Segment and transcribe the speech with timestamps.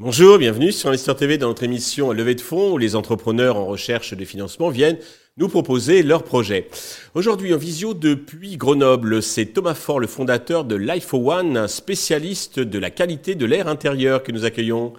[0.00, 3.66] Bonjour, bienvenue sur Investor TV dans notre émission Levée de fonds où les entrepreneurs en
[3.66, 4.98] recherche de financement viennent
[5.36, 6.68] nous proposer leurs projets.
[7.14, 12.58] Aujourd'hui en visio depuis Grenoble, c'est Thomas Fort, le fondateur de Life One, un spécialiste
[12.58, 14.92] de la qualité de l'air intérieur que nous accueillons.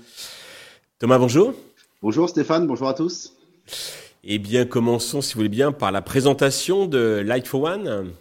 [0.99, 1.53] Thomas, bonjour.
[2.01, 3.33] Bonjour Stéphane, bonjour à tous.
[4.23, 8.11] Eh bien, commençons, si vous voulez bien, par la présentation de Life One.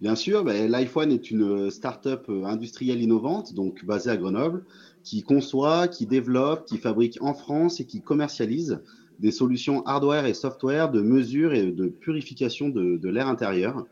[0.00, 4.64] Bien sûr, ben, Life One est une start-up industrielle innovante, donc basée à Grenoble,
[5.02, 8.82] qui conçoit, qui développe, qui fabrique en France et qui commercialise
[9.18, 13.84] des solutions hardware et software de mesure et de purification de, l'air intérieur.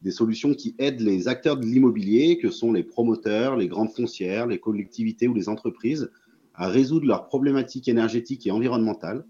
[0.00, 4.46] Des solutions qui aident les acteurs de l'immobilier, que sont les promoteurs, les grandes foncières,
[4.46, 6.08] les collectivités ou les entreprises,
[6.54, 9.24] à résoudre leurs problématiques énergétiques et environnementales.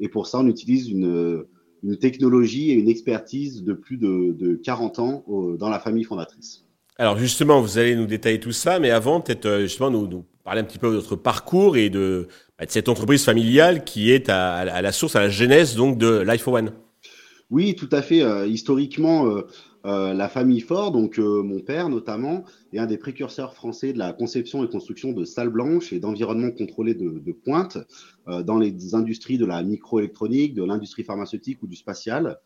[0.00, 1.44] Et pour ça, on utilise une,
[2.00, 5.24] technologie et une expertise de plus de, 40 ans
[5.58, 6.64] dans la famille fondatrice.
[6.96, 10.24] Alors justement, vous allez nous détailler tout ça, mais avant, peut-être euh, justement nous, nous
[10.44, 14.12] parler un petit peu de votre parcours et de, bah, de cette entreprise familiale qui
[14.12, 16.70] est à, à, la source, à la genèse donc de Life One.
[17.50, 18.22] Oui, tout à fait.
[18.22, 19.26] Euh, historiquement,
[19.84, 23.98] euh, euh, la famille Ford, donc mon père notamment, est un des précurseurs français de
[23.98, 27.78] la conception et construction de salles blanches et d'environnements contrôlés de, de pointe
[28.26, 32.38] dans les industries de la microélectronique, de l'industrie pharmaceutique ou du spatial.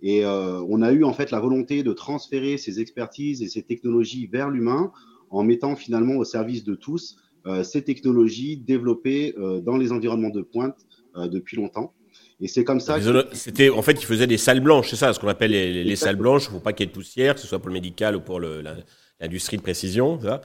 [0.00, 4.26] Et on a eu en fait la volonté de transférer ces expertises et ces technologies
[4.26, 4.92] vers l'humain
[5.30, 10.30] en mettant finalement au service de tous euh, ces technologies développées euh, dans les environnements
[10.30, 10.86] de pointe
[11.16, 11.94] euh, depuis longtemps.
[12.40, 12.98] Et c'est comme ça.
[13.32, 16.16] C'était en fait, ils faisaient des salles blanches, c'est ça, ce qu'on appelle les, salles
[16.16, 16.44] blanches.
[16.44, 18.14] Il ne faut pas qu'il y ait de poussière, que ce soit pour le médical
[18.16, 20.20] ou pour l'industrie de précision.
[20.20, 20.40] Ça.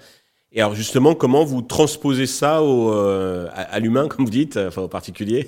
[0.51, 4.87] Et alors justement, comment vous transposez ça au, à, l'humain, comme vous dites, enfin au
[4.87, 5.47] particulier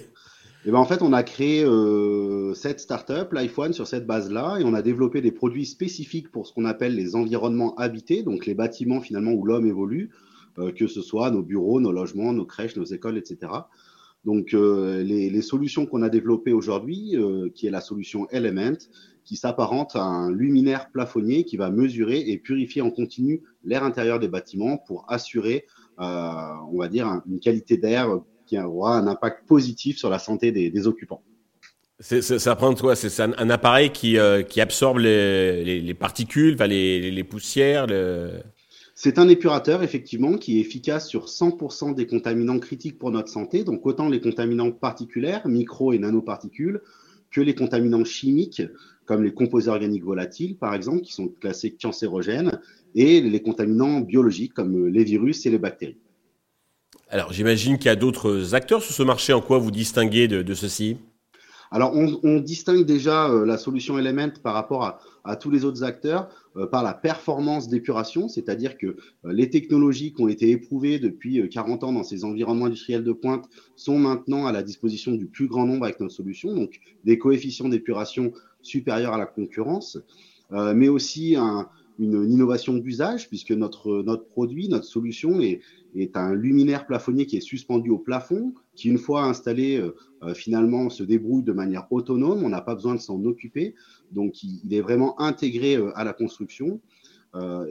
[0.65, 4.57] et eh ben en fait, on a créé euh, cette startup, LifeOne, sur cette base-là,
[4.59, 8.47] et on a développé des produits spécifiques pour ce qu'on appelle les environnements habités, donc
[8.47, 10.09] les bâtiments finalement où l'homme évolue,
[10.57, 13.51] euh, que ce soit nos bureaux, nos logements, nos crèches, nos écoles, etc.
[14.25, 18.77] Donc, euh, les, solutions qu'on a développées aujourd'hui, euh, qui est la solution Element,
[19.23, 24.19] qui s'apparente à un luminaire plafonnier qui va mesurer et purifier en continu l'air intérieur
[24.19, 25.65] des bâtiments pour assurer,
[25.97, 30.87] on va dire, une qualité d'air qui aura un impact positif sur la santé des,
[30.87, 31.23] occupants.
[31.99, 32.95] ça prend quoi?
[32.95, 37.87] C'est un, appareil qui, qui absorbe les, particules, les, les poussières
[38.97, 43.65] c'est un épurateur, effectivement, qui est efficace sur 100% des contaminants critiques pour notre santé,
[43.65, 46.81] donc autant les contaminants particuliers, micro et nanoparticules,
[47.29, 48.61] que les contaminants chimiques,
[49.05, 52.57] comme les composés organiques volatiles, par exemple, qui sont classés cancérogènes,
[52.95, 55.97] et les contaminants biologiques, comme les virus et les bactéries.
[57.09, 59.33] Alors, j'imagine qu'il y a d'autres acteurs sur ce marché.
[59.33, 60.97] En quoi vous distinguez de, de ceci
[61.71, 64.99] alors, on, distingue déjà euh, la solution Element par rapport à,
[65.35, 70.21] tous les autres acteurs euh, par la performance d'épuration, c'est-à-dire que euh, les technologies qui
[70.21, 74.51] ont été éprouvées depuis 40 ans dans ces environnements industriels de pointe sont maintenant à
[74.51, 78.31] la disposition du plus grand nombre avec notre solution, donc des coefficients d'épuration
[78.61, 79.97] supérieurs à la concurrence,
[80.51, 81.67] mais aussi un,
[81.99, 85.61] une, innovation d'usage puisque notre, notre produit, notre solution est,
[85.95, 90.33] est, un luminaire plafonnier qui est suspendu au plafond, qui une fois installé euh, euh,
[90.33, 93.75] finalement se débrouille de manière autonome, on n'a pas besoin de s'en occuper,
[94.11, 96.81] donc il, est vraiment intégré euh, à la construction.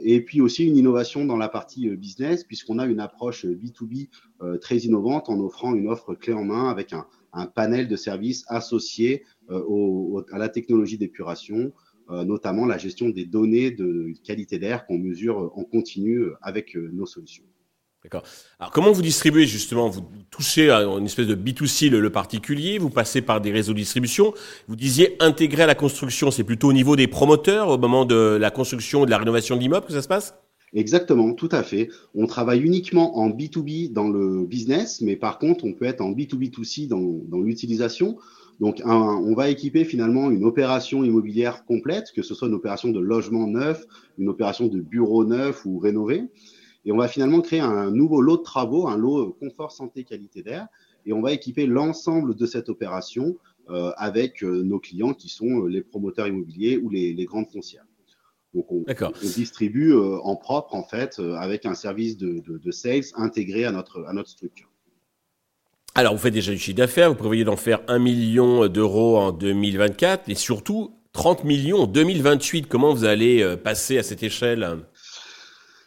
[0.03, 4.09] et puis aussi une innovation dans la partie business puisqu'on a une approche B2B
[4.61, 8.45] très innovante en offrant une offre clé en main avec un, un panel de services
[8.47, 11.73] associés au, à la technologie d'épuration,
[12.09, 16.89] notamment la gestion des données de qualité d'air qu'on mesure en continu euh, avec euh,
[16.93, 17.43] nos solutions.
[18.03, 18.23] D'accord.
[18.59, 19.89] Alors, comment vous distribuez justement?
[19.89, 23.79] Vous touchez à une espèce de B2C le, particulier, vous passez par des réseaux de
[23.79, 24.35] distribution.
[24.67, 28.37] Vous disiez intégrer à la construction, c'est plutôt au niveau des promoteurs, au moment de
[28.39, 30.35] la construction et de la rénovation de l'immeuble que ça se passe?
[30.75, 31.89] Exactement, tout à fait.
[32.13, 36.11] On travaille uniquement en B2B dans le business, mais par contre, on peut être en
[36.11, 38.17] B2B2C dans, dans l'utilisation.
[38.59, 42.99] Donc, on va équiper finalement une opération immobilière complète, que ce soit une opération de
[42.99, 43.85] logement neuf,
[44.17, 46.23] une opération de bureau neuf ou rénové.
[46.85, 50.43] Et on va finalement créer un nouveau lot de travaux, un lot confort, santé, qualité
[50.43, 50.67] d'air.
[51.05, 53.35] Et on va équiper l'ensemble de cette opération
[53.69, 57.85] euh, avec euh, nos clients qui sont euh, les promoteurs immobiliers ou les, grandes foncières.
[58.53, 58.83] Donc, on,
[59.35, 64.13] distribue en propre, en fait, avec un service de, de, sales intégré à notre, à
[64.13, 64.69] notre structure.
[65.97, 69.31] Alors, vous faites déjà du chiffre d'affaires, vous prévoyez d'en faire 1 million d'euros en
[69.31, 72.67] 2024 et surtout 30 millions en 2028.
[72.67, 74.79] Comment vous allez euh, passer à cette échelle?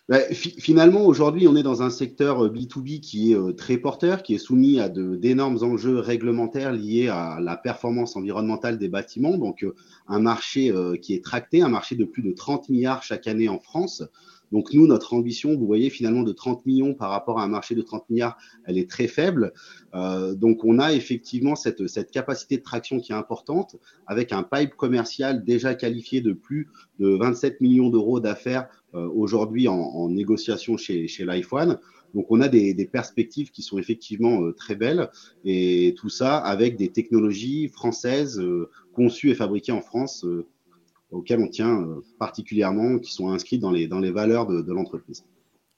[0.09, 4.23] Bah, finalement, aujourd'hui, on est dans un secteur B2B euh, qui est euh, très porteur,
[4.23, 9.37] qui est soumis à d'énormes enjeux réglementaires liés à la performance environnementale des bâtiments.
[9.37, 9.67] Donc,
[10.07, 10.73] un marché
[11.03, 14.03] qui est tracté, un marché de plus de 30 milliards chaque année en France.
[14.53, 17.75] Donc nous, notre ambition, vous voyez, finalement, de 30 millions par rapport à un marché
[17.75, 19.53] de 30 milliards, elle est très faible.
[19.95, 24.43] Euh, donc on a effectivement cette, cette capacité de traction qui est importante, avec un
[24.43, 26.69] pipe commercial déjà qualifié de plus
[26.99, 31.79] de 27 millions d'euros d'affaires euh, aujourd'hui en, en, négociation chez, chez LifeOne.
[32.15, 35.11] Donc on a des, des, perspectives qui sont effectivement euh, très belles,
[35.45, 40.47] et tout ça avec des technologies françaises euh, conçues et fabriquées en France euh,
[41.11, 44.73] auxquels on tient euh, particulièrement, qui sont inscrits dans les, dans les valeurs de, de
[44.73, 45.25] l'entreprise.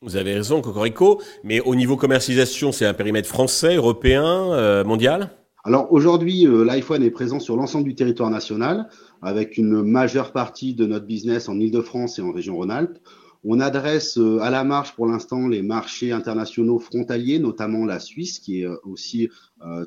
[0.02, 5.30] Vous avez raison, Cocorico, mais au niveau commercialisation, c'est un périmètre français, européen, euh, mondial?
[5.62, 8.88] Alors aujourd'hui, euh, l'iPhone est présent sur l'ensemble du territoire national,
[9.20, 12.98] avec une majeure partie de notre business en Ile-de-France et en région Rhône-Alpes.
[13.44, 18.60] On adresse à la marge pour l'instant les marchés internationaux frontaliers, notamment la Suisse, qui
[18.60, 19.30] est aussi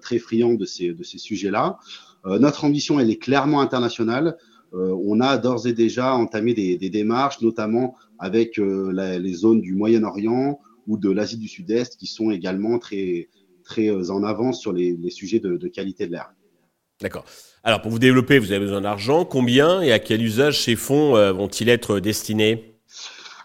[0.01, 1.77] très friand de ces, de ces sujets-là.
[2.25, 4.37] notre ambition, elle est clairement internationale.
[4.73, 9.73] Euh, on a d'ores et déjà entamé des, démarches, notamment avec euh, les zones du
[9.73, 13.29] Moyen-Orient ou de l'Asie du Sud-Est, qui sont également très,
[13.77, 16.33] euh, en avance sur les, sujets de, qualité de l'air.
[17.01, 17.25] D'accord.
[17.63, 19.25] Alors, pour vous développer, vous avez besoin d'argent.
[19.25, 22.72] Combien et à quel usage ces fonds vont-ils être destinés?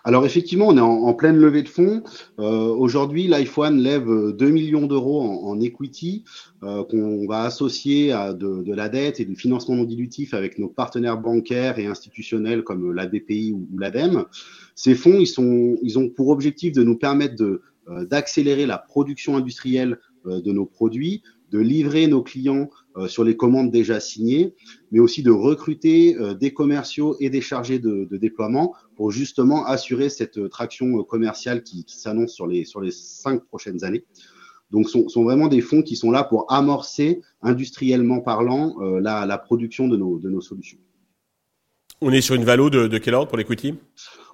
[0.09, 2.03] Alors effectivement, on est en, pleine levée de fonds.
[2.39, 6.25] Euh, Aujourd'hui, LifeOne lève 2 millions d'euros en, equity
[6.63, 10.69] euh, qu'on va associer à de, la dette et du financement non dilutif avec nos
[10.69, 14.25] partenaires bancaires et institutionnels comme la BPI ou, l'ADEME.
[14.75, 17.43] Ces fonds, ils, ont pour objectif de nous permettre
[17.91, 23.25] euh, d'accélérer la production industrielle euh, de nos produits, de livrer nos clients euh, sur
[23.25, 24.55] les commandes déjà signées,
[24.91, 30.09] mais aussi de recruter euh, des commerciaux et des chargés de, déploiement pour justement assurer
[30.09, 34.05] cette traction commerciale qui, s'annonce sur les, sur les cinq prochaines années.
[34.71, 39.25] Donc, ce sont, sont, vraiment des fonds qui sont là pour amorcer, industriellement parlant, la,
[39.25, 40.79] la, production de nos, de nos solutions.
[42.01, 43.75] On est sur une valo de, de quel ordre pour l'equity?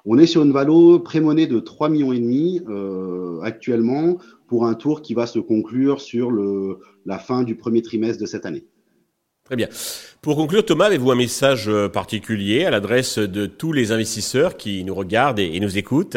[0.05, 4.75] On est sur une valo prémonée de 3 millions et demi euh, actuellement pour un
[4.75, 8.65] tour qui va se conclure sur le, la fin du premier trimestre de cette année.
[9.45, 9.69] Très bien.
[10.21, 14.95] Pour conclure, Thomas, avez-vous un message particulier à l'adresse de tous les investisseurs qui nous
[14.95, 16.17] regardent et, nous écoutent?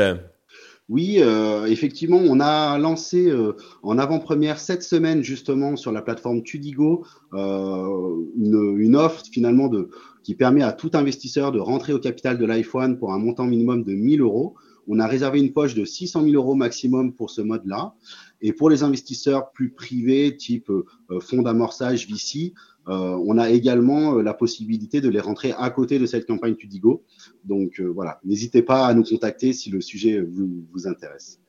[0.89, 6.43] Oui, euh, effectivement, on a lancé euh, en avant-première cette semaine justement sur la plateforme
[6.43, 9.89] Tudigo euh, une, offre finalement de,
[10.23, 13.83] qui permet à tout investisseur de rentrer au capital de l'iPhone pour un montant minimum
[13.83, 14.55] de 1000 euros.
[14.87, 17.93] On a réservé une poche de 600 000 euros maximum pour ce mode-là.
[18.41, 22.53] Et pour les investisseurs plus privés, type euh, fonds d'amorçage VC,
[22.87, 26.55] euh, on a également euh, la possibilité de les rentrer à côté de cette campagne
[26.55, 27.03] Tudigo.
[27.43, 31.39] Donc voilà, n'hésitez pas à nous contacter si le sujet vous, intéresse.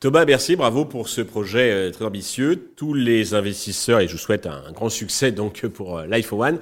[0.00, 2.70] Thomas, merci, bravo pour ce projet très ambitieux.
[2.74, 6.58] Tous les investisseurs, et je vous souhaite un, grand succès donc pour Life One,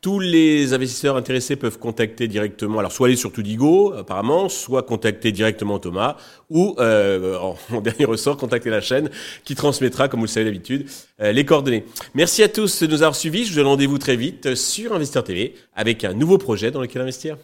[0.00, 5.32] tous les investisseurs intéressés peuvent contacter directement, alors soit aller sur Tudigo apparemment, soit contacter
[5.32, 6.16] directement Thomas,
[6.50, 7.36] ou euh,
[7.70, 9.10] en, dernier ressort, contacter la chaîne
[9.44, 10.86] qui transmettra, comme vous le savez d'habitude,
[11.20, 11.84] euh, les coordonnées.
[12.14, 13.44] Merci à tous de nous avoir suivis.
[13.44, 17.02] Je vous donne rendez-vous très vite sur Investeur TV avec un nouveau projet dans lequel
[17.02, 17.36] investir.